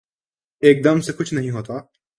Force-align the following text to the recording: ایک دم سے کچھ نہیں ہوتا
ایک 0.63 0.83
دم 0.83 1.01
سے 1.01 1.11
کچھ 1.11 1.33
نہیں 1.33 1.49
ہوتا 1.49 1.73